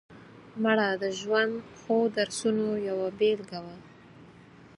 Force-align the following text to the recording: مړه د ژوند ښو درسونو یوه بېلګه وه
مړه 0.63 0.87
د 1.01 1.03
ژوند 1.19 1.53
ښو 1.79 1.95
درسونو 2.17 2.67
یوه 2.89 3.07
بېلګه 3.19 3.59
وه 3.65 3.77